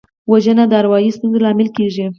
وژنه 0.31 0.63
د 0.67 0.73
اروايي 0.81 1.11
ستونزو 1.15 1.43
لامل 1.45 1.67
کېږي 1.77 2.05